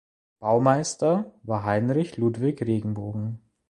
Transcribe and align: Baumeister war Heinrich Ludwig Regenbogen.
Baumeister 0.39 1.31
war 1.43 1.63
Heinrich 1.63 2.17
Ludwig 2.17 2.63
Regenbogen. 2.63 3.39